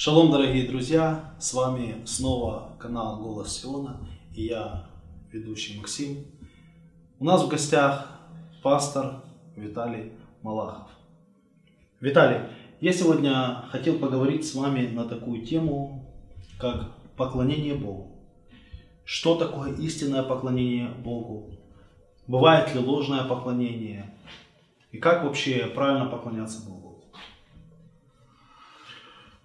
Шалом, 0.00 0.30
дорогие 0.30 0.68
друзья! 0.68 1.34
С 1.40 1.52
вами 1.54 1.96
снова 2.06 2.76
канал 2.78 3.20
Голос 3.20 3.60
Сиона 3.60 3.96
и 4.32 4.44
я, 4.44 4.86
ведущий 5.32 5.76
Максим. 5.76 6.24
У 7.18 7.24
нас 7.24 7.42
в 7.42 7.48
гостях 7.48 8.08
пастор 8.62 9.24
Виталий 9.56 10.12
Малахов. 10.40 10.88
Виталий, 11.98 12.42
я 12.80 12.92
сегодня 12.92 13.64
хотел 13.72 13.98
поговорить 13.98 14.46
с 14.46 14.54
вами 14.54 14.86
на 14.86 15.04
такую 15.04 15.44
тему, 15.44 16.08
как 16.60 16.96
поклонение 17.16 17.74
Богу. 17.74 18.22
Что 19.04 19.34
такое 19.34 19.74
истинное 19.78 20.22
поклонение 20.22 20.90
Богу? 20.90 21.50
Бывает 22.28 22.72
ли 22.72 22.78
ложное 22.78 23.24
поклонение? 23.24 24.14
И 24.92 24.98
как 24.98 25.24
вообще 25.24 25.66
правильно 25.66 26.06
поклоняться 26.06 26.64
Богу? 26.68 26.87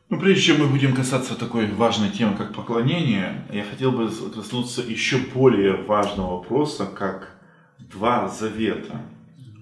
Ну, 0.10 0.20
прежде 0.20 0.42
чем 0.42 0.60
мы 0.60 0.68
будем 0.68 0.94
касаться 0.94 1.36
такой 1.36 1.68
важной 1.72 2.10
темы, 2.10 2.36
как 2.36 2.54
поклонение, 2.54 3.48
я 3.52 3.64
хотел 3.64 3.92
бы 3.92 4.12
коснуться 4.34 4.82
еще 4.82 5.18
более 5.18 5.74
важного 5.74 6.38
вопроса, 6.38 6.86
как 6.86 7.40
два 7.80 8.28
завета. 8.28 9.02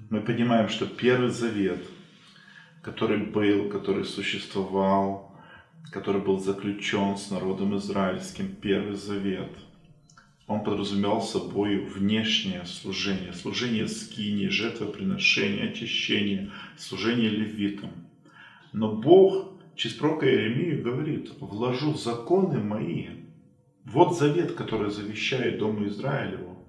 Мы 0.09 0.20
понимаем, 0.20 0.67
что 0.67 0.88
первый 0.88 1.30
завет, 1.30 1.86
который 2.81 3.20
был, 3.20 3.70
который 3.70 4.04
существовал, 4.04 5.31
который 5.91 6.22
был 6.22 6.40
заключен 6.40 7.17
с 7.17 7.30
народом 7.30 7.78
израильским, 7.78 8.48
первый 8.48 8.95
завет, 8.95 9.52
он 10.48 10.64
подразумевал 10.64 11.22
собой 11.22 11.78
внешнее 11.78 12.66
служение, 12.66 13.31
служение 13.34 13.88
скини, 13.88 14.48
жертвоприношение, 14.48 15.70
очищение, 15.70 16.52
служение 16.78 17.30
левитам. 17.30 17.92
Но 18.73 18.92
Бог 18.92 19.50
через 19.81 19.95
пророка 19.95 20.27
Иеремию 20.27 20.83
говорит, 20.83 21.31
вложу 21.39 21.95
законы 21.95 22.59
мои. 22.59 23.07
Вот 23.83 24.15
завет, 24.15 24.51
который 24.51 24.91
завещает 24.91 25.57
Дому 25.57 25.87
Израилеву. 25.87 26.67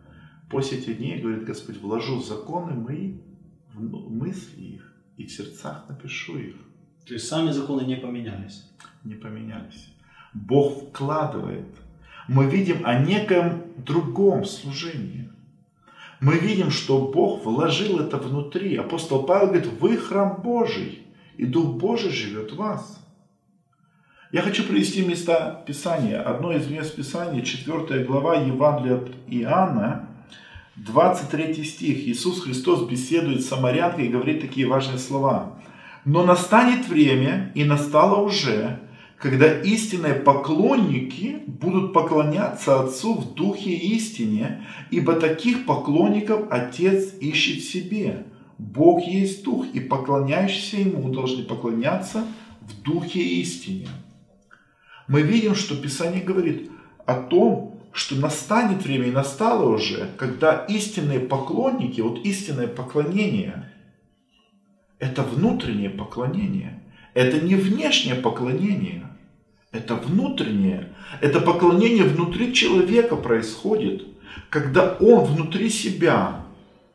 После 0.50 0.78
этих 0.78 0.96
дней, 0.96 1.20
говорит 1.20 1.44
Господь, 1.44 1.76
вложу 1.76 2.22
законы 2.22 2.72
мои 2.72 3.18
в 3.74 4.10
мысли 4.10 4.62
их 4.62 4.96
и 5.18 5.26
в 5.26 5.30
сердцах 5.30 5.84
напишу 5.90 6.38
их. 6.38 6.56
То 7.06 7.12
есть 7.12 7.28
сами 7.28 7.50
законы 7.50 7.82
не 7.82 7.96
поменялись? 7.96 8.66
Не 9.04 9.14
поменялись. 9.14 9.88
Бог 10.32 10.88
вкладывает. 10.88 11.68
Мы 12.28 12.46
видим 12.46 12.78
о 12.86 12.98
неком 12.98 13.62
другом 13.76 14.46
служении. 14.46 15.30
Мы 16.20 16.38
видим, 16.38 16.70
что 16.70 17.12
Бог 17.12 17.44
вложил 17.44 17.98
это 17.98 18.16
внутри. 18.16 18.76
Апостол 18.76 19.24
Павел 19.24 19.48
говорит, 19.48 19.68
вы 19.80 19.98
храм 19.98 20.40
Божий 20.42 21.02
и 21.36 21.44
Дух 21.44 21.76
Божий 21.76 22.10
живет 22.10 22.52
в 22.52 22.56
вас. 22.56 23.01
Я 24.32 24.40
хочу 24.40 24.64
привести 24.64 25.02
места 25.02 25.62
Писания. 25.66 26.18
Одно 26.18 26.54
из 26.54 26.66
мест 26.66 26.96
Писания, 26.96 27.42
4 27.42 28.02
глава 28.04 28.36
Евангелия 28.36 28.96
от 28.96 29.10
Иоанна, 29.28 30.08
23 30.76 31.62
стих. 31.62 32.08
Иисус 32.08 32.40
Христос 32.40 32.88
беседует 32.88 33.42
с 33.42 33.48
самарянкой 33.48 34.06
и 34.06 34.08
говорит 34.08 34.40
такие 34.40 34.66
важные 34.66 34.96
слова. 34.96 35.58
«Но 36.06 36.24
настанет 36.24 36.88
время, 36.88 37.52
и 37.54 37.64
настало 37.64 38.22
уже, 38.22 38.80
когда 39.18 39.52
истинные 39.52 40.14
поклонники 40.14 41.42
будут 41.46 41.92
поклоняться 41.92 42.80
Отцу 42.80 43.16
в 43.16 43.34
Духе 43.34 43.72
истине, 43.72 44.66
ибо 44.90 45.12
таких 45.12 45.66
поклонников 45.66 46.46
Отец 46.50 47.12
ищет 47.20 47.62
себе. 47.62 48.24
Бог 48.56 49.02
есть 49.02 49.44
Дух, 49.44 49.66
и 49.74 49.80
поклоняющиеся 49.80 50.78
Ему 50.78 51.10
должны 51.10 51.44
поклоняться 51.44 52.24
в 52.62 52.82
Духе 52.82 53.20
истине. 53.20 53.88
Мы 55.08 55.22
видим, 55.22 55.54
что 55.54 55.76
Писание 55.76 56.22
говорит 56.22 56.70
о 57.06 57.14
том, 57.14 57.80
что 57.92 58.14
настанет 58.16 58.84
время, 58.84 59.08
и 59.08 59.12
настало 59.12 59.68
уже, 59.74 60.10
когда 60.16 60.64
истинные 60.68 61.20
поклонники, 61.20 62.00
вот 62.00 62.24
истинное 62.24 62.68
поклонение, 62.68 63.70
это 64.98 65.22
внутреннее 65.22 65.90
поклонение, 65.90 66.82
это 67.12 67.40
не 67.40 67.54
внешнее 67.54 68.14
поклонение, 68.14 69.06
это 69.72 69.94
внутреннее, 69.96 70.94
это 71.20 71.40
поклонение 71.40 72.04
внутри 72.04 72.54
человека 72.54 73.16
происходит, 73.16 74.04
когда 74.48 74.96
он 75.00 75.24
внутри 75.24 75.68
себя 75.68 76.46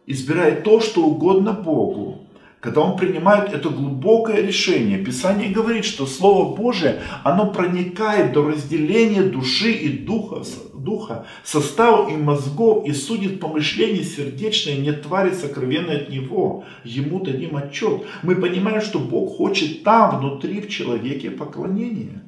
избирает 0.07 0.63
то, 0.63 0.79
что 0.79 1.03
угодно 1.06 1.53
Богу, 1.53 2.26
когда 2.67 2.81
он 2.81 2.97
принимает 2.97 3.53
это 3.53 3.69
глубокое 3.69 4.41
решение. 4.41 4.97
Писание 4.97 5.50
говорит, 5.51 5.85
что 5.85 6.05
Слово 6.05 6.53
Божие, 6.53 7.00
оно 7.23 7.50
проникает 7.50 8.33
до 8.33 8.45
разделения 8.45 9.23
души 9.23 9.72
и 9.72 9.88
духа, 9.88 10.44
духа 10.73 11.25
состава 11.45 12.09
и 12.09 12.17
мозгов, 12.17 12.85
и 12.85 12.91
судит 12.91 13.39
помышления 13.39 14.03
сердечные, 14.03 14.79
не 14.79 14.91
твари 14.91 15.31
сокровенные 15.31 16.00
от 16.00 16.09
Него. 16.09 16.66
Ему 16.83 17.22
дадим 17.22 17.56
отчет. 17.56 18.01
Мы 18.22 18.35
понимаем, 18.35 18.81
что 18.81 19.00
Бог 19.00 19.38
хочет 19.38 19.83
там, 19.83 20.19
внутри, 20.19 20.59
в 20.59 20.67
человеке 20.67 21.31
поклонения. 21.31 22.23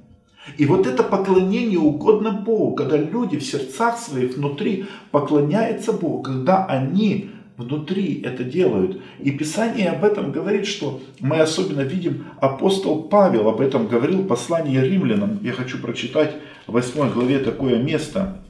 И 0.58 0.66
вот 0.66 0.88
это 0.88 1.04
поклонение 1.04 1.80
угодно 1.80 2.32
Богу, 2.32 2.76
когда 2.76 2.96
люди 2.96 3.38
в 3.38 3.44
сердцах 3.44 4.00
своих 4.00 4.38
внутри 4.38 4.86
поклоняются 5.12 5.92
Богу, 5.92 6.24
когда 6.24 6.66
они 6.66 7.30
внутри 7.60 8.22
это 8.22 8.46
делают. 8.46 9.02
И 9.20 9.32
Писание 9.32 9.90
об 9.90 10.06
этом 10.06 10.32
говорит, 10.32 10.66
что 10.66 11.02
мы 11.20 11.40
особенно 11.42 11.82
видим, 11.82 12.26
апостол 12.40 13.04
Павел 13.04 13.50
об 13.50 13.60
этом 13.60 13.88
говорил 13.88 14.22
в 14.22 14.28
послании 14.28 14.78
римлянам. 14.80 15.40
Я 15.44 15.52
хочу 15.52 15.78
прочитать 15.78 16.36
в 16.68 16.72
8 16.72 17.12
главе 17.12 17.40
такое 17.40 17.78
место. 17.84 18.42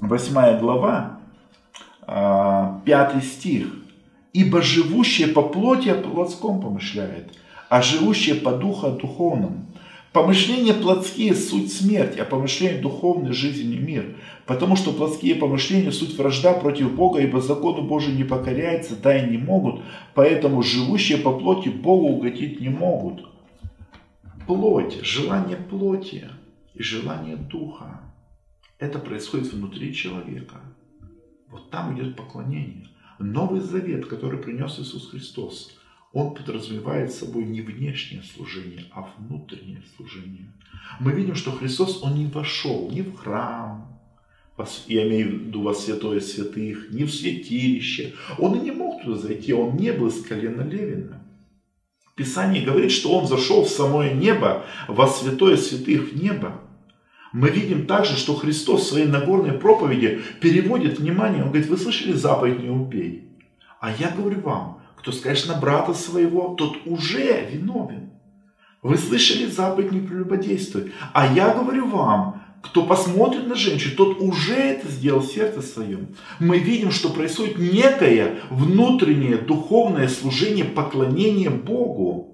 8 0.00 0.58
глава, 0.58 1.20
5 2.00 2.08
а, 2.08 3.20
стих. 3.22 3.68
«Ибо 4.32 4.62
живущие 4.62 5.28
по 5.28 5.42
плоти 5.42 5.88
о 5.88 5.94
плотском 5.96 6.60
помышляет, 6.60 7.32
а 7.68 7.82
живущие 7.82 8.36
по 8.36 8.52
духу 8.52 8.86
о 8.86 8.90
духовном. 8.90 9.66
Помышления 10.12 10.74
плотские– 10.74 11.34
суть 11.36 11.72
смерть, 11.72 12.18
а 12.18 12.24
помышления 12.24 12.82
духовные– 12.82 13.32
жизнь 13.34 13.72
и 13.72 13.78
мир. 13.78 14.16
Потому 14.44 14.74
что 14.74 14.92
плотские 14.92 15.36
помышления– 15.36 15.90
суть 15.92 16.18
вражда 16.18 16.52
против 16.52 16.92
Бога, 16.92 17.20
ибо 17.20 17.40
закону 17.40 17.82
Божию 17.82 18.16
не 18.16 18.24
покоряется, 18.24 18.96
да 18.96 19.16
и 19.16 19.30
не 19.30 19.38
могут, 19.38 19.82
поэтому 20.14 20.64
живущие 20.64 21.18
по 21.18 21.38
плоти 21.38 21.68
Богу 21.68 22.08
угодить 22.08 22.60
не 22.60 22.70
могут. 22.70 23.24
Плоть, 24.48 24.98
желание 25.04 25.56
плоти 25.56 26.28
и 26.74 26.82
желание 26.82 27.36
духа– 27.36 28.00
это 28.80 28.98
происходит 28.98 29.52
внутри 29.52 29.94
человека. 29.94 30.56
Вот 31.48 31.70
там 31.70 31.94
идет 31.94 32.16
поклонение. 32.16 32.88
Новый 33.20 33.60
завет, 33.60 34.06
который 34.06 34.40
принес 34.40 34.80
Иисус 34.80 35.08
Христос– 35.08 35.76
он 36.12 36.34
подразумевает 36.34 37.12
собой 37.12 37.44
не 37.44 37.60
внешнее 37.60 38.22
служение, 38.22 38.84
а 38.92 39.12
внутреннее 39.18 39.82
служение. 39.96 40.52
Мы 40.98 41.12
видим, 41.12 41.36
что 41.36 41.52
Христос, 41.52 42.02
Он 42.02 42.14
не 42.14 42.26
вошел 42.26 42.90
ни 42.90 43.02
в 43.02 43.14
храм, 43.16 43.90
я 44.88 45.08
имею 45.08 45.28
в 45.28 45.32
виду 45.32 45.62
во 45.62 45.74
святое 45.74 46.20
святых, 46.20 46.90
ни 46.90 47.04
в 47.04 47.14
святилище. 47.14 48.14
Он 48.38 48.58
и 48.58 48.60
не 48.60 48.70
мог 48.70 49.02
туда 49.02 49.16
зайти, 49.16 49.52
он 49.52 49.76
не 49.76 49.92
был 49.92 50.10
с 50.10 50.22
колена 50.22 50.62
Левина. 50.62 51.22
Писание 52.16 52.62
говорит, 52.62 52.92
что 52.92 53.18
он 53.18 53.26
зашел 53.26 53.64
в 53.64 53.70
самое 53.70 54.12
небо, 54.14 54.66
во 54.88 55.06
святое 55.06 55.56
святых 55.56 56.12
в 56.12 56.22
небо. 56.22 56.60
Мы 57.32 57.48
видим 57.48 57.86
также, 57.86 58.16
что 58.16 58.34
Христос 58.34 58.82
в 58.82 58.88
своей 58.88 59.06
Нагорной 59.06 59.52
проповеди 59.52 60.20
переводит 60.40 60.98
внимание, 60.98 61.42
он 61.42 61.50
говорит, 61.50 61.70
вы 61.70 61.78
слышали 61.78 62.12
заповедь 62.12 62.60
«не 62.60 62.68
убей». 62.68 63.28
А 63.80 63.92
я 63.92 64.10
говорю 64.10 64.40
вам, 64.40 64.79
кто 65.00 65.12
скажет 65.12 65.48
на 65.48 65.54
брата 65.54 65.94
своего, 65.94 66.54
тот 66.54 66.76
уже 66.84 67.48
виновен. 67.50 68.10
Вы 68.82 68.98
слышали 68.98 69.46
заповедь 69.46 69.92
не 69.92 70.00
прелюбодействуй. 70.00 70.92
А 71.14 71.32
я 71.32 71.54
говорю 71.54 71.88
вам, 71.88 72.42
кто 72.62 72.84
посмотрит 72.84 73.46
на 73.46 73.54
женщину, 73.54 73.96
тот 73.96 74.20
уже 74.20 74.54
это 74.54 74.88
сделал 74.88 75.20
в 75.20 75.26
сердце 75.26 75.62
своем. 75.62 76.08
Мы 76.38 76.58
видим, 76.58 76.90
что 76.90 77.08
происходит 77.08 77.58
некое 77.58 78.40
внутреннее 78.50 79.38
духовное 79.38 80.08
служение, 80.08 80.66
поклонение 80.66 81.48
Богу. 81.48 82.26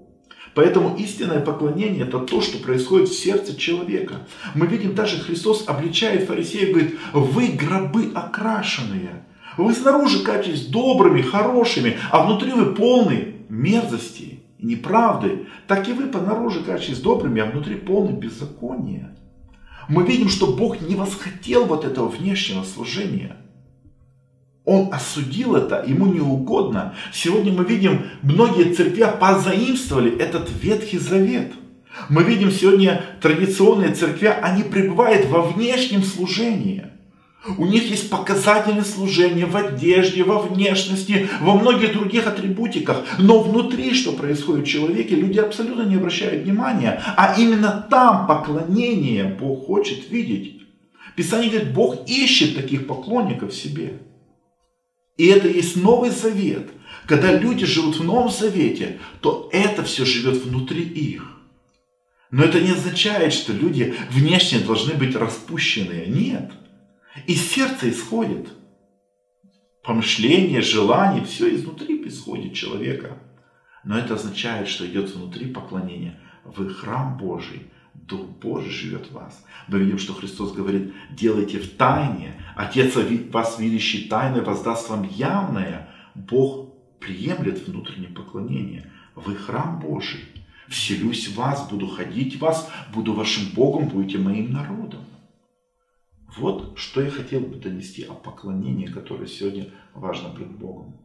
Поэтому 0.53 0.97
истинное 0.97 1.39
поклонение 1.39 2.05
это 2.05 2.19
то, 2.19 2.41
что 2.41 2.57
происходит 2.57 3.07
в 3.07 3.17
сердце 3.17 3.55
человека. 3.55 4.27
Мы 4.55 4.67
видим 4.67 4.93
даже 4.93 5.19
Христос 5.19 5.63
обличает 5.67 6.25
фарисеев, 6.25 6.71
говорит, 6.71 6.95
вы 7.13 7.47
гробы 7.49 8.11
окрашенные. 8.13 9.26
Вы 9.57 9.73
снаружи 9.73 10.23
кажетесь 10.23 10.67
добрыми, 10.67 11.21
хорошими, 11.21 11.97
а 12.11 12.23
внутри 12.23 12.51
вы 12.51 12.73
полны 12.73 13.35
мерзости 13.49 14.43
неправды. 14.59 15.47
Так 15.67 15.87
и 15.89 15.93
вы 15.93 16.07
понаружи 16.07 16.63
кажетесь 16.63 16.99
добрыми, 16.99 17.41
а 17.41 17.45
внутри 17.45 17.75
полны 17.75 18.11
беззакония. 18.11 19.15
Мы 19.89 20.05
видим, 20.05 20.29
что 20.29 20.47
Бог 20.47 20.81
не 20.81 20.95
восхотел 20.95 21.65
вот 21.65 21.85
этого 21.85 22.07
внешнего 22.07 22.63
служения. 22.63 23.37
Он 24.65 24.89
осудил 24.91 25.55
это, 25.55 25.83
ему 25.87 26.07
не 26.07 26.19
угодно. 26.19 26.93
Сегодня 27.13 27.53
мы 27.53 27.63
видим, 27.63 28.01
многие 28.21 28.73
церкви 28.73 29.05
позаимствовали 29.19 30.17
этот 30.17 30.49
Ветхий 30.61 30.99
Завет. 30.99 31.53
Мы 32.09 32.23
видим 32.23 32.51
сегодня 32.51 33.01
традиционные 33.21 33.93
церкви, 33.93 34.27
они 34.27 34.63
пребывают 34.63 35.27
во 35.27 35.41
внешнем 35.41 36.03
служении. 36.03 36.96
У 37.57 37.65
них 37.65 37.89
есть 37.89 38.09
показательное 38.09 38.83
служение 38.83 39.45
в 39.45 39.55
одежде, 39.55 40.23
во 40.23 40.39
внешности, 40.39 41.29
во 41.39 41.53
многих 41.55 41.93
других 41.93 42.27
атрибутиках. 42.27 43.05
Но 43.19 43.41
внутри, 43.41 43.93
что 43.93 44.11
происходит 44.11 44.65
в 44.65 44.69
человеке, 44.69 45.15
люди 45.15 45.39
абсолютно 45.39 45.83
не 45.83 45.95
обращают 45.95 46.43
внимания. 46.43 47.01
А 47.15 47.35
именно 47.37 47.87
там 47.89 48.27
поклонение 48.27 49.23
Бог 49.25 49.67
хочет 49.67 50.09
видеть. 50.09 50.61
Писание 51.15 51.49
говорит, 51.49 51.73
Бог 51.73 52.09
ищет 52.09 52.55
таких 52.55 52.85
поклонников 52.85 53.53
себе. 53.53 54.01
И 55.15 55.27
это 55.27 55.47
есть 55.47 55.75
Новый 55.75 56.09
Завет. 56.09 56.69
Когда 57.07 57.33
люди 57.33 57.65
живут 57.65 57.97
в 57.97 58.03
Новом 58.03 58.29
Завете, 58.29 58.99
то 59.21 59.49
это 59.53 59.83
все 59.83 60.05
живет 60.05 60.43
внутри 60.43 60.83
их. 60.83 61.37
Но 62.29 62.43
это 62.43 62.59
не 62.59 62.71
означает, 62.71 63.33
что 63.33 63.53
люди 63.53 63.95
внешне 64.11 64.59
должны 64.59 64.93
быть 64.93 65.15
распущенные. 65.15 66.07
Нет. 66.07 66.51
Из 67.25 67.41
сердца 67.41 67.89
исходит. 67.89 68.49
Помышление, 69.83 70.61
желание, 70.61 71.23
все 71.23 71.53
изнутри 71.55 72.07
исходит 72.07 72.53
человека. 72.53 73.17
Но 73.83 73.97
это 73.97 74.15
означает, 74.15 74.67
что 74.67 74.85
идет 74.85 75.09
внутри 75.09 75.47
поклонение. 75.47 76.19
Вы 76.43 76.69
храм 76.69 77.17
Божий, 77.17 77.67
Дух 77.93 78.27
Божий 78.41 78.69
живет 78.69 79.07
в 79.07 79.13
вас. 79.13 79.45
Мы 79.67 79.79
видим, 79.79 79.97
что 79.97 80.13
Христос 80.13 80.53
говорит, 80.53 80.93
делайте 81.11 81.59
в 81.59 81.69
тайне. 81.77 82.33
Отец 82.55 82.95
вас, 83.31 83.59
видящий 83.59 84.07
тайны, 84.07 84.41
воздаст 84.41 84.89
вам 84.89 85.03
явное. 85.03 85.89
Бог 86.15 86.73
приемлет 86.99 87.67
внутреннее 87.67 88.09
поклонение. 88.09 88.91
Вы 89.15 89.35
храм 89.35 89.79
Божий. 89.79 90.23
Вселюсь 90.67 91.29
в 91.29 91.35
вас, 91.35 91.69
буду 91.69 91.87
ходить 91.87 92.35
в 92.35 92.39
вас, 92.39 92.69
буду 92.93 93.13
вашим 93.13 93.49
Богом, 93.53 93.87
будете 93.87 94.17
моим 94.17 94.51
народом. 94.51 94.86
Вот 96.35 96.77
что 96.77 97.01
я 97.01 97.09
хотел 97.09 97.41
бы 97.41 97.55
донести 97.55 98.03
о 98.03 98.13
поклонении, 98.13 98.87
которое 98.87 99.27
сегодня 99.27 99.69
важно 99.93 100.29
пред 100.29 100.51
Богом. 100.51 100.97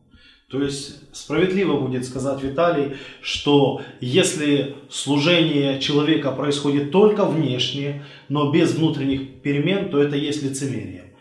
То 0.52 0.62
есть 0.62 1.14
справедливо 1.16 1.80
будет 1.80 2.04
сказать 2.04 2.42
Виталий, 2.42 2.96
что 3.22 3.80
если 4.00 4.76
служение 4.90 5.80
человека 5.80 6.30
происходит 6.30 6.90
только 6.90 7.24
внешне, 7.24 8.04
но 8.28 8.52
без 8.52 8.74
внутренних 8.74 9.40
перемен, 9.40 9.88
то 9.88 10.02
это 10.02 10.16
есть 10.16 10.42
лицемерие. 10.42 11.14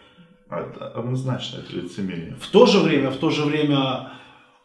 Это 0.49 0.89
однозначно 0.89 1.59
это 1.59 1.73
лицемерие. 1.73 2.35
В 2.41 2.47
то 2.47 2.65
же 2.65 2.79
время, 2.79 3.09
в 3.09 3.17
то 3.17 3.29
же 3.29 3.43
время, 3.45 4.11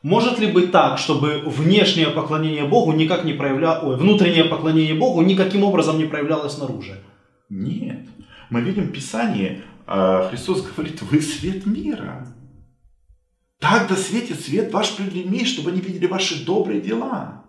может 0.02 0.40
ли 0.40 0.48
быть 0.50 0.72
так, 0.72 0.98
чтобы 0.98 1.42
внешнее 1.46 2.08
поклонение 2.08 2.64
Богу 2.64 2.90
никак 2.90 3.22
не 3.22 3.34
проявлялось, 3.34 4.00
внутреннее 4.00 4.46
поклонение 4.46 4.94
Богу 4.94 5.22
никаким 5.22 5.62
образом 5.62 5.96
не 5.98 6.06
проявлялось 6.06 6.54
снаружи? 6.54 6.98
Нет. 7.48 8.00
Мы 8.50 8.60
видим 8.60 8.84
в 8.84 8.93
Писании, 8.93 9.62
а, 9.87 10.28
Христос 10.28 10.62
говорит, 10.62 11.00
вы 11.02 11.20
свет 11.20 11.66
мира. 11.66 12.26
Так 13.60 13.88
да 13.88 13.96
светит 13.96 14.40
свет 14.40 14.72
ваш 14.72 14.94
пред 14.96 15.12
людьми, 15.12 15.44
чтобы 15.44 15.70
они 15.70 15.81
видели 15.81 16.06
ваши 16.06 16.44
добрые 16.44 16.81
дела. 16.81 17.44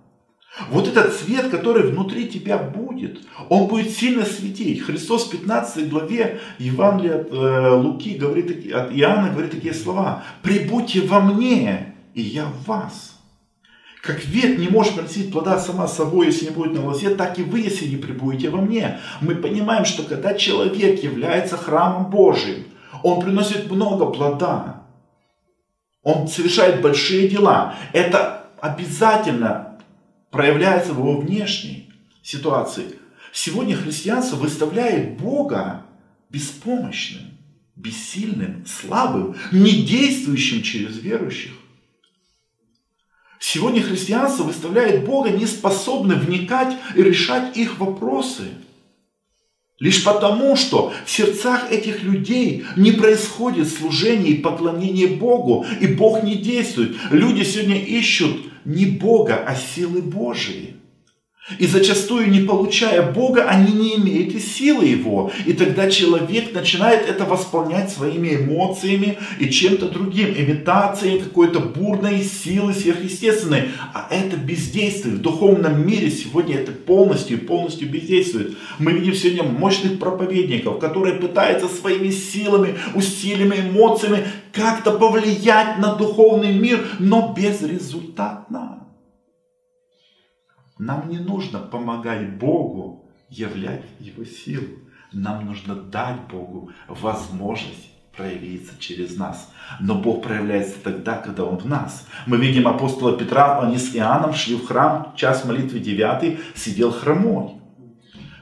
Вот 0.70 0.88
этот 0.88 1.14
свет, 1.14 1.50
который 1.50 1.92
внутри 1.92 2.28
тебя 2.28 2.58
будет, 2.58 3.20
он 3.50 3.68
будет 3.68 3.92
сильно 3.92 4.26
светить. 4.26 4.82
Христос 4.82 5.28
в 5.28 5.32
15 5.32 5.90
главе 5.90 6.40
Евангелия 6.58 7.22
от 7.22 7.32
э, 7.32 7.70
Луки 7.76 8.16
говорит, 8.16 8.74
от 8.74 8.92
Иоанна 8.92 9.32
говорит 9.32 9.52
такие 9.52 9.74
слова. 9.74 10.24
«Прибудьте 10.42 11.02
во 11.02 11.20
мне, 11.20 11.96
и 12.16 12.22
я 12.22 12.46
в 12.46 12.66
вас». 12.66 13.17
Как 14.08 14.24
ветвь 14.24 14.58
не 14.58 14.70
может 14.70 14.96
приносить 14.96 15.34
плода 15.34 15.60
сама 15.60 15.86
собой, 15.86 16.28
если 16.28 16.46
не 16.46 16.52
будет 16.52 16.74
на 16.74 16.86
лозе, 16.86 17.10
так 17.10 17.38
и 17.40 17.44
вы, 17.44 17.60
если 17.60 17.88
не 17.88 17.98
прибудете 17.98 18.50
во 18.50 18.62
мне. 18.62 19.02
Мы 19.20 19.36
понимаем, 19.36 19.84
что 19.84 20.04
когда 20.04 20.34
человек 20.34 21.04
является 21.04 21.58
храмом 21.58 22.10
Божиим, 22.10 22.64
он 23.04 23.20
приносит 23.20 23.70
много 23.70 24.06
плода. 24.06 24.84
Он 26.04 26.30
совершает 26.30 26.82
большие 26.82 27.28
дела. 27.28 27.76
Это 27.92 28.46
обязательно 28.62 29.78
проявляется 30.32 30.94
в 30.94 31.00
его 31.00 31.20
внешней 31.20 31.92
ситуации. 32.24 32.86
Сегодня 33.34 33.76
христианство 33.76 34.38
выставляет 34.38 35.18
Бога 35.18 35.82
беспомощным, 36.30 37.38
бессильным, 37.76 38.66
слабым, 38.66 39.36
не 39.52 39.82
действующим 39.82 40.64
через 40.64 40.98
верующих. 40.98 41.57
Сегодня 43.40 43.82
христианство 43.82 44.44
выставляет 44.44 45.06
Бога 45.06 45.30
неспособным 45.30 46.20
вникать 46.20 46.76
и 46.96 47.04
решать 47.04 47.56
их 47.56 47.80
вопросы. 47.80 48.46
Лишь 49.80 50.04
потому, 50.04 50.56
что 50.56 50.92
в 51.06 51.12
сердцах 51.12 51.72
этих 51.72 52.02
людей 52.02 52.66
не 52.76 52.92
происходит 52.92 53.70
служение 53.70 54.34
и 54.34 54.42
поклонение 54.42 55.08
Богу, 55.08 55.68
и 55.80 55.86
Бог 55.86 56.24
не 56.24 56.36
действует. 56.36 56.98
Люди 57.12 57.44
сегодня 57.44 57.80
ищут 57.80 58.38
не 58.66 58.86
Бога, 58.86 59.44
а 59.48 59.56
силы 59.56 60.02
Божии. 60.02 60.74
И 61.60 61.66
зачастую, 61.66 62.30
не 62.30 62.42
получая 62.42 63.10
Бога, 63.14 63.44
они 63.44 63.72
не 63.72 63.96
имеют 63.96 64.36
и 64.36 64.40
силы 64.40 64.84
Его. 64.84 65.32
И 65.46 65.54
тогда 65.54 65.90
человек 65.90 66.54
начинает 66.54 67.08
это 67.08 67.24
восполнять 67.24 67.90
своими 67.90 68.36
эмоциями 68.36 69.18
и 69.40 69.50
чем-то 69.50 69.88
другим, 69.88 70.34
имитацией 70.38 71.22
какой-то 71.22 71.62
бурной 71.62 72.22
силы 72.24 72.74
сверхъестественной. 72.74 73.70
А 73.94 74.10
это 74.12 74.36
бездействие. 74.36 75.16
В 75.16 75.22
духовном 75.22 75.88
мире 75.88 76.12
сегодня 76.12 76.58
это 76.58 76.74
полностью, 76.74 77.40
полностью 77.40 77.90
бездействует. 77.90 78.58
Мы 78.78 78.92
видим 78.92 79.14
сегодня 79.14 79.44
мощных 79.44 80.00
проповедников, 80.00 80.80
которые 80.80 81.16
пытаются 81.16 81.70
своими 81.70 82.10
силами, 82.10 82.76
усилиями, 82.94 83.70
эмоциями 83.70 84.26
как-то 84.52 84.92
повлиять 84.92 85.80
на 85.80 85.96
духовный 85.96 86.54
мир, 86.54 86.86
но 87.00 87.34
безрезультатно. 87.36 88.87
Нам 90.80 91.10
не 91.10 91.18
нужно 91.18 91.60
помогать 91.60 92.38
Богу 92.38 93.06
являть 93.30 93.84
Его 94.00 94.26
силу. 94.26 94.68
Нам 95.12 95.46
нужно 95.46 95.76
дать 95.76 96.20
Богу 96.32 96.72
возможность 96.88 97.90
проявиться 98.16 98.74
через 98.80 99.16
нас. 99.16 99.52
Но 99.80 99.96
Бог 99.96 100.24
проявляется 100.24 100.76
тогда, 100.84 101.18
когда 101.18 101.46
Он 101.46 101.58
в 101.58 101.66
нас. 101.66 102.06
Мы 102.26 102.38
видим 102.38 102.68
апостола 102.68 103.18
Петра, 103.18 103.60
они 103.60 103.78
с 103.78 103.96
Иоанном 103.96 104.34
шли 104.34 104.56
в 104.56 104.66
храм, 104.66 105.14
час 105.16 105.46
молитвы 105.46 105.80
9, 105.80 106.40
сидел 106.56 106.92
хромой. 106.92 107.54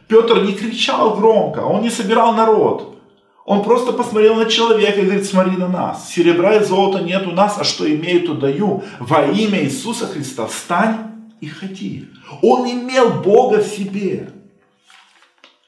Петр 0.07 0.43
не 0.43 0.53
кричал 0.53 1.17
громко, 1.17 1.59
он 1.59 1.81
не 1.81 1.89
собирал 1.89 2.33
народ. 2.33 2.99
Он 3.43 3.63
просто 3.63 3.91
посмотрел 3.93 4.35
на 4.35 4.45
человека 4.45 5.01
и 5.01 5.05
говорит, 5.05 5.25
смотри 5.25 5.55
на 5.55 5.67
нас. 5.67 6.09
Серебра 6.09 6.55
и 6.55 6.63
золота 6.63 7.03
нет 7.03 7.27
у 7.27 7.31
нас, 7.31 7.57
а 7.59 7.63
что 7.63 7.87
имею, 7.87 8.25
то 8.25 8.33
даю. 8.33 8.83
Во 8.99 9.23
имя 9.23 9.63
Иисуса 9.63 10.07
Христа 10.07 10.47
встань 10.47 11.14
и 11.45 11.49
ходи. 11.49 12.07
Он 12.41 12.69
имел 12.69 13.21
Бога 13.21 13.61
в 13.61 13.67
себе. 13.67 14.31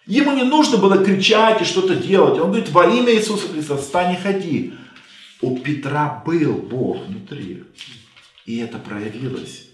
Ему 0.05 0.33
не 0.33 0.43
нужно 0.43 0.77
было 0.77 1.03
кричать 1.03 1.61
и 1.61 1.65
что-то 1.65 1.95
делать. 1.95 2.39
Он 2.39 2.47
говорит, 2.47 2.69
во 2.69 2.85
имя 2.87 3.13
Иисуса 3.13 3.47
Христа, 3.47 3.77
встань 3.77 4.13
и 4.13 4.17
ходи. 4.17 4.73
У 5.41 5.57
Петра 5.57 6.23
был 6.25 6.53
Бог 6.53 7.05
внутри. 7.05 7.65
И 8.45 8.57
это 8.57 8.79
проявилось. 8.79 9.67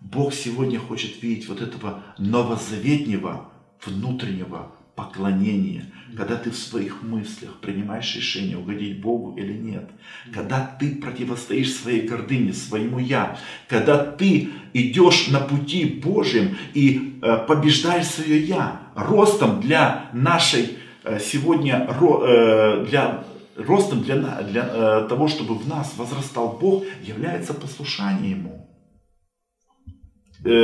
Бог 0.00 0.32
сегодня 0.32 0.78
хочет 0.78 1.20
видеть 1.22 1.48
вот 1.48 1.60
этого 1.60 2.04
новозаветнего 2.18 3.50
внутреннего 3.84 4.72
поклонение, 4.98 5.84
когда 6.16 6.34
ты 6.34 6.50
в 6.50 6.56
своих 6.56 7.02
мыслях 7.02 7.60
принимаешь 7.60 8.16
решение, 8.16 8.58
угодить 8.58 9.00
Богу 9.00 9.36
или 9.38 9.52
нет, 9.52 9.88
когда 10.34 10.76
ты 10.80 10.96
противостоишь 10.96 11.72
своей 11.72 12.08
гордыне, 12.08 12.52
своему 12.52 12.98
«я», 12.98 13.38
когда 13.68 13.96
ты 13.98 14.50
идешь 14.72 15.28
на 15.28 15.38
пути 15.38 15.84
Божьим 16.04 16.56
и 16.74 17.20
э, 17.22 17.36
побеждаешь 17.46 18.06
свое 18.06 18.40
«я», 18.42 18.82
ростом 18.96 19.60
для 19.60 20.10
нашей 20.12 20.78
э, 21.04 21.20
сегодня, 21.20 21.88
э, 21.88 22.86
для 22.88 23.24
ростом 23.56 24.02
для, 24.02 24.16
для 24.16 25.02
того, 25.02 25.28
чтобы 25.28 25.54
в 25.54 25.68
нас 25.68 25.94
возрастал 25.96 26.58
Бог, 26.60 26.84
является 27.02 27.54
послушание 27.54 28.32
Ему. 28.32 28.68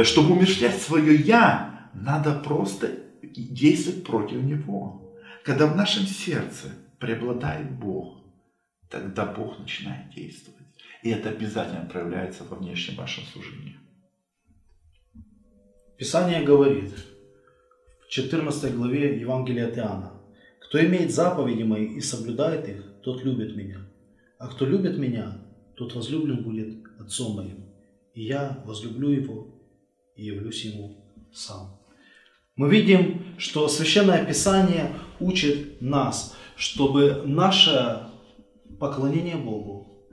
Чтобы 0.04 0.34
умерщвлять 0.34 0.80
свое 0.80 1.14
«я», 1.14 1.90
надо 1.92 2.32
просто 2.32 3.03
действовать 3.26 4.04
против 4.04 4.42
него. 4.42 5.14
Когда 5.44 5.66
в 5.66 5.76
нашем 5.76 6.06
сердце 6.06 6.68
преобладает 6.98 7.70
Бог, 7.78 8.24
тогда 8.88 9.26
Бог 9.26 9.58
начинает 9.58 10.10
действовать. 10.10 10.66
И 11.02 11.10
это 11.10 11.28
обязательно 11.28 11.86
проявляется 11.86 12.44
во 12.44 12.56
внешнем 12.56 12.96
вашем 12.96 13.24
служении. 13.24 13.76
Писание 15.98 16.42
говорит 16.42 16.92
в 18.04 18.08
14 18.08 18.74
главе 18.74 19.20
Евангелия 19.20 19.68
от 19.68 19.78
Иоанна, 19.78 20.12
«Кто 20.60 20.84
имеет 20.84 21.12
заповеди 21.12 21.62
мои 21.62 21.86
и 21.86 22.00
соблюдает 22.00 22.68
их, 22.68 22.84
тот 23.02 23.22
любит 23.22 23.54
меня. 23.54 23.80
А 24.38 24.48
кто 24.48 24.66
любит 24.66 24.98
меня, 24.98 25.38
тот 25.76 25.94
возлюблен 25.94 26.42
будет 26.42 26.82
Отцом 26.98 27.36
моим. 27.36 27.66
И 28.14 28.22
я 28.24 28.62
возлюблю 28.64 29.10
его 29.10 29.48
и 30.16 30.24
явлюсь 30.24 30.64
ему 30.64 30.96
сам». 31.32 31.83
Мы 32.56 32.70
видим, 32.70 33.34
что 33.36 33.66
Священное 33.66 34.24
Писание 34.24 34.92
учит 35.18 35.80
нас, 35.80 36.36
чтобы 36.54 37.22
наше 37.24 38.08
поклонение 38.78 39.36
Богу, 39.36 40.06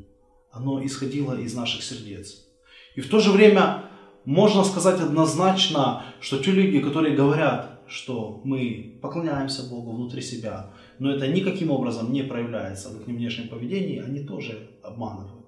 оно 0.52 0.84
исходило 0.84 1.40
из 1.40 1.54
наших 1.54 1.84
сердец. 1.84 2.48
И 2.96 3.02
в 3.02 3.10
то 3.10 3.20
же 3.20 3.32
время 3.32 3.86
можно 4.26 4.64
сказать 4.64 5.00
однозначно, 5.00 6.04
что 6.20 6.40
те 6.40 6.52
люди, 6.52 6.80
которые 6.80 7.16
говорят, 7.16 7.80
что 7.88 8.42
мы 8.44 9.00
поклоняемся 9.02 9.70
Богу 9.70 9.92
внутри 9.92 10.22
себя, 10.22 10.74
но 10.98 11.12
это 11.12 11.28
никаким 11.28 11.70
образом 11.70 12.12
не 12.12 12.24
проявляется 12.24 12.90
в 12.90 13.02
их 13.02 13.08
внешнем 13.08 13.50
поведении, 13.50 14.00
они 14.00 14.24
тоже 14.24 14.70
обманывают. 14.82 15.46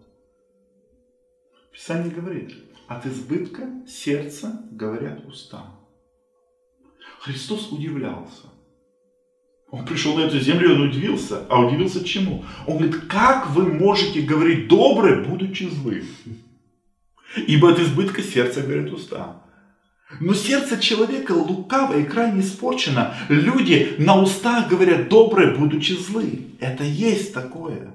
Писание 1.72 2.12
говорит, 2.14 2.54
от 2.88 3.06
избытка 3.08 3.84
сердца 3.88 4.62
говорят 4.72 5.26
уста. 5.26 5.83
Христос 7.24 7.72
удивлялся. 7.72 8.48
Он 9.72 9.86
пришел 9.86 10.18
на 10.18 10.26
эту 10.26 10.40
землю, 10.40 10.70
и 10.70 10.74
он 10.74 10.90
удивился. 10.90 11.46
А 11.50 11.66
удивился 11.66 12.04
чему? 12.04 12.44
Он 12.68 12.78
говорит, 12.78 13.06
как 13.08 13.50
вы 13.52 13.64
можете 13.72 14.22
говорить 14.22 14.68
доброе, 14.68 15.24
будучи 15.24 15.64
злы? 15.64 16.04
Ибо 17.48 17.72
от 17.72 17.80
избытка 17.80 18.22
сердца 18.22 18.62
говорят 18.62 18.92
уста. 18.92 19.42
Но 20.20 20.34
сердце 20.34 20.78
человека 20.78 21.32
лукаво 21.32 21.98
и 21.98 22.04
крайне 22.04 22.42
испорчено. 22.42 23.16
Люди 23.30 23.96
на 24.00 24.22
устах 24.22 24.68
говорят 24.68 25.08
доброе, 25.08 25.56
будучи 25.56 25.94
злы. 25.94 26.50
Это 26.60 26.84
есть 26.84 27.34
такое. 27.34 27.94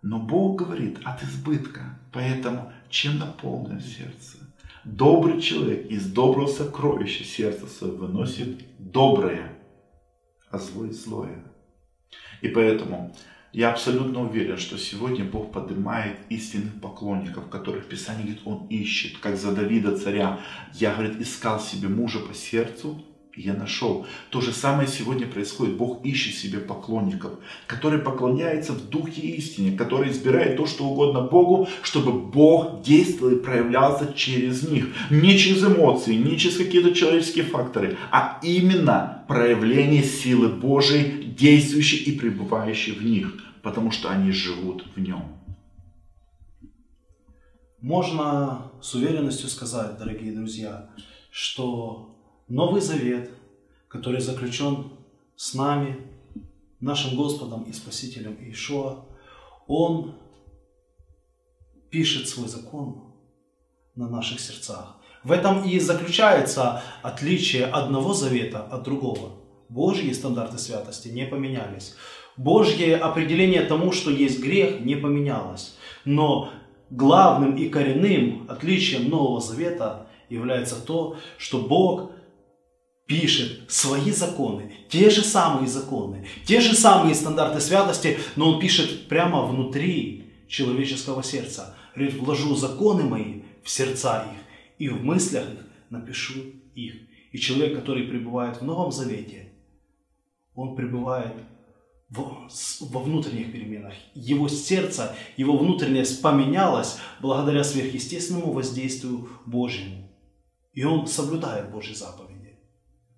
Но 0.00 0.18
Бог 0.18 0.58
говорит 0.58 0.98
от 1.04 1.22
избытка. 1.22 2.00
Поэтому 2.10 2.72
чем 2.88 3.18
наполнено 3.18 3.80
сердце? 3.82 4.41
Добрый 4.84 5.40
человек 5.40 5.86
из 5.90 6.10
доброго 6.10 6.48
сокровища 6.48 7.22
сердца 7.22 7.68
своего 7.68 8.06
выносит 8.06 8.64
доброе, 8.80 9.56
а 10.50 10.58
злое 10.58 10.90
злое. 10.90 11.44
И 12.40 12.48
поэтому 12.48 13.14
я 13.52 13.70
абсолютно 13.70 14.22
уверен, 14.22 14.56
что 14.58 14.76
сегодня 14.78 15.24
Бог 15.24 15.52
поднимает 15.52 16.18
истинных 16.30 16.80
поклонников, 16.80 17.48
которых 17.48 17.86
Писание 17.86 18.24
говорит, 18.24 18.42
Он 18.44 18.66
ищет, 18.66 19.18
как 19.18 19.36
за 19.36 19.52
Давида 19.52 19.96
царя. 19.96 20.40
Я, 20.72 20.94
говорит, 20.94 21.20
искал 21.20 21.60
себе 21.60 21.86
мужа 21.86 22.18
по 22.18 22.34
сердцу, 22.34 23.04
я 23.36 23.54
нашел. 23.54 24.06
То 24.30 24.40
же 24.40 24.52
самое 24.52 24.88
сегодня 24.88 25.26
происходит. 25.26 25.76
Бог 25.76 26.04
ищет 26.04 26.34
себе 26.34 26.58
поклонников, 26.58 27.32
которые 27.66 28.02
поклоняются 28.02 28.72
в 28.72 28.88
духе 28.88 29.22
истине, 29.22 29.76
которые 29.76 30.12
избирают 30.12 30.56
то, 30.56 30.66
что 30.66 30.84
угодно 30.84 31.22
Богу, 31.22 31.68
чтобы 31.82 32.12
Бог 32.12 32.82
действовал 32.82 33.32
и 33.32 33.40
проявлялся 33.40 34.12
через 34.14 34.68
них. 34.68 34.88
Не 35.10 35.38
через 35.38 35.64
эмоции, 35.64 36.14
не 36.14 36.38
через 36.38 36.58
какие-то 36.58 36.94
человеческие 36.94 37.44
факторы, 37.44 37.96
а 38.10 38.38
именно 38.42 39.24
проявление 39.28 40.02
силы 40.02 40.48
Божией, 40.48 41.24
действующей 41.24 41.98
и 41.98 42.18
пребывающей 42.18 42.92
в 42.92 43.02
них, 43.02 43.42
потому 43.62 43.90
что 43.90 44.10
они 44.10 44.32
живут 44.32 44.84
в 44.94 45.00
нем. 45.00 45.24
Можно 47.80 48.70
с 48.80 48.94
уверенностью 48.94 49.48
сказать, 49.48 49.98
дорогие 49.98 50.32
друзья, 50.32 50.90
что 51.30 52.12
Новый 52.48 52.80
Завет, 52.80 53.30
который 53.88 54.20
заключен 54.20 54.92
с 55.36 55.54
нами, 55.54 55.98
нашим 56.80 57.16
Господом 57.16 57.62
и 57.62 57.72
Спасителем 57.72 58.36
Иешуа, 58.40 59.04
Он 59.66 60.14
пишет 61.90 62.28
свой 62.28 62.48
закон 62.48 63.04
на 63.94 64.08
наших 64.08 64.40
сердцах. 64.40 64.96
В 65.22 65.30
этом 65.30 65.64
и 65.64 65.78
заключается 65.78 66.82
отличие 67.02 67.66
одного 67.66 68.12
завета 68.12 68.64
от 68.64 68.82
другого. 68.82 69.32
Божьи 69.68 70.12
стандарты 70.12 70.58
святости 70.58 71.08
не 71.08 71.26
поменялись. 71.26 71.94
Божье 72.36 72.96
определение 72.96 73.62
тому, 73.62 73.92
что 73.92 74.10
есть 74.10 74.40
грех, 74.40 74.80
не 74.80 74.96
поменялось. 74.96 75.76
Но 76.04 76.50
главным 76.90 77.56
и 77.56 77.68
коренным 77.68 78.46
отличием 78.50 79.08
Нового 79.08 79.40
Завета 79.40 80.06
является 80.28 80.84
то, 80.84 81.16
что 81.38 81.58
Бог 81.58 82.11
пишет 83.12 83.70
свои 83.70 84.10
законы, 84.10 84.72
те 84.88 85.10
же 85.10 85.22
самые 85.22 85.68
законы, 85.68 86.26
те 86.46 86.62
же 86.62 86.74
самые 86.74 87.14
стандарты 87.14 87.60
святости, 87.60 88.18
но 88.36 88.54
он 88.54 88.58
пишет 88.58 89.06
прямо 89.06 89.44
внутри 89.44 90.32
человеческого 90.48 91.22
сердца. 91.22 91.76
Говорит, 91.94 92.14
вложу 92.14 92.54
законы 92.54 93.02
мои 93.02 93.42
в 93.62 93.68
сердца 93.68 94.24
их, 94.32 94.38
и 94.78 94.88
в 94.88 95.04
мыслях 95.04 95.44
их 95.44 95.58
напишу 95.90 96.40
их. 96.74 96.94
И 97.32 97.38
человек, 97.38 97.78
который 97.78 98.04
пребывает 98.04 98.62
в 98.62 98.64
Новом 98.64 98.90
Завете, 98.90 99.52
он 100.54 100.74
пребывает 100.74 101.34
во 102.08 103.00
внутренних 103.00 103.52
переменах. 103.52 103.92
Его 104.14 104.48
сердце, 104.48 105.14
его 105.36 105.58
внутренность 105.58 106.22
поменялось 106.22 106.96
благодаря 107.20 107.62
сверхъестественному 107.62 108.52
воздействию 108.52 109.28
Божьему. 109.44 110.08
И 110.72 110.82
он 110.84 111.06
соблюдает 111.06 111.70
Божьи 111.70 111.92
заповеди 111.92 112.41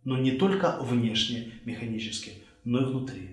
но 0.05 0.19
не 0.19 0.33
только 0.33 0.79
внешне, 0.81 1.53
механически, 1.65 2.33
но 2.65 2.83
и 2.83 2.85
внутри. 2.85 3.31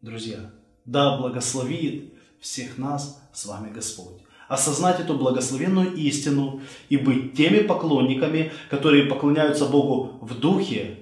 Друзья, 0.00 0.52
да 0.84 1.18
благословит 1.18 2.14
всех 2.40 2.78
нас 2.78 3.22
с 3.32 3.46
вами 3.46 3.72
Господь. 3.72 4.22
Осознать 4.48 5.00
эту 5.00 5.14
благословенную 5.14 5.94
истину 5.94 6.60
и 6.88 6.96
быть 6.96 7.34
теми 7.34 7.66
поклонниками, 7.66 8.52
которые 8.70 9.06
поклоняются 9.06 9.66
Богу 9.66 10.18
в 10.24 10.38
духе 10.38 10.98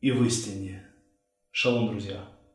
и 0.00 0.12
в 0.12 0.24
истине. 0.24 0.86
Шалом, 1.50 1.88
друзья! 1.88 2.35